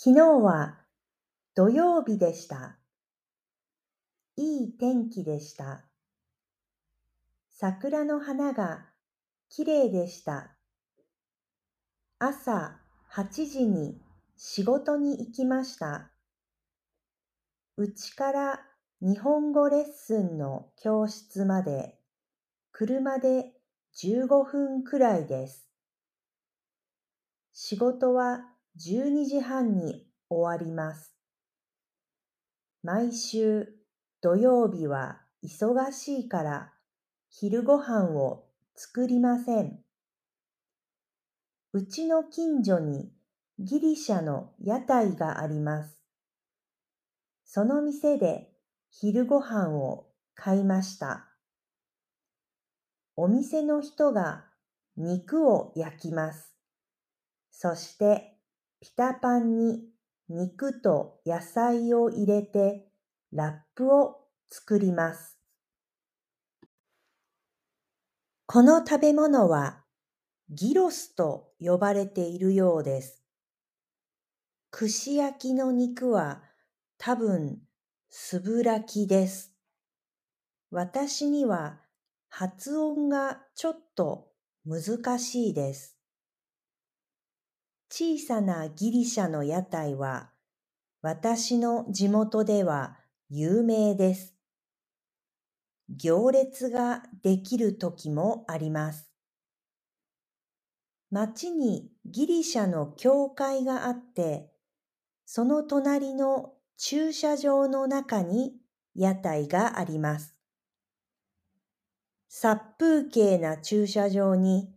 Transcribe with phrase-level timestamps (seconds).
[0.00, 0.78] 昨日は
[1.56, 2.78] 土曜日でした。
[4.36, 5.86] いい天気でした。
[7.50, 8.86] 桜の花が
[9.48, 10.56] きれいでした。
[12.20, 12.78] 朝
[13.12, 14.00] 8時に
[14.36, 16.12] 仕事に行きました。
[17.76, 18.60] うちから
[19.00, 21.98] 日本語レッスンの教室まで
[22.70, 23.52] 車で
[23.96, 25.68] 15分くらいです。
[27.52, 28.44] 仕事は
[28.80, 31.12] 12時半に終わります。
[32.84, 33.74] 毎週
[34.20, 36.72] 土曜日は忙しいから
[37.28, 38.44] 昼ご飯を
[38.76, 39.80] 作りません。
[41.72, 43.10] うちの近所に
[43.58, 46.00] ギリシャの屋台があります。
[47.44, 48.52] その店で
[48.92, 50.06] 昼ご飯を
[50.36, 51.26] 買いました。
[53.16, 54.44] お店の人が
[54.96, 56.54] 肉を焼きます。
[57.50, 58.37] そして
[58.80, 59.88] ピタパンに
[60.28, 62.86] 肉と野菜を入れて
[63.32, 64.16] ラップを
[64.48, 65.38] 作ります。
[68.46, 69.84] この食べ物は
[70.48, 73.22] ギロスと呼ばれているようです。
[74.70, 76.42] 串焼きの肉は
[76.98, 77.58] 多分
[78.10, 79.52] すぶらきです。
[80.70, 81.80] 私には
[82.28, 84.28] 発音がちょっと
[84.64, 85.97] 難しいです。
[87.90, 90.30] 小さなギリシャの屋台は
[91.00, 92.98] 私の地元では
[93.30, 94.34] 有名です。
[95.88, 99.10] 行列ができる時もあります。
[101.10, 104.52] 町にギリシャの教会があって、
[105.24, 108.54] その隣の駐車場の中に
[108.94, 110.36] 屋台があります。
[112.28, 114.74] 殺風景な駐車場に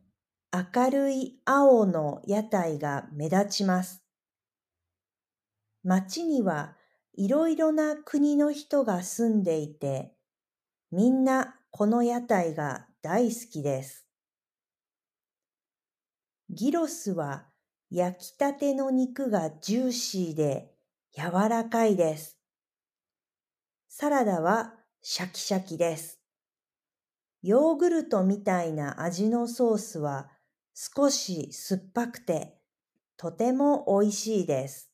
[0.54, 4.04] 明るい青の屋台が目立ちます。
[5.84, 6.76] 町には
[7.14, 10.14] いろいろな国の人が住んでいて、
[10.92, 14.06] みんなこの屋台が大好きです。
[16.50, 17.46] ギロスは
[17.90, 20.74] 焼きたての肉がジューシーで
[21.16, 22.38] 柔らかいです。
[23.88, 26.20] サラダはシャキシャキです。
[27.42, 30.30] ヨーグルトみたいな味のソースは
[30.74, 32.58] 少し酸っぱくて
[33.18, 34.91] とても美味しいです。